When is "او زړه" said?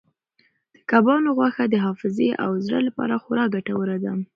2.43-2.79